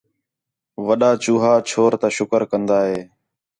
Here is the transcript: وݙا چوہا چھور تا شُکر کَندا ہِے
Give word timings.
وݙا 0.85 1.11
چوہا 1.23 1.53
چھور 1.69 1.91
تا 2.01 2.07
شُکر 2.17 2.41
کَندا 2.49 2.79
ہِے 2.89 2.99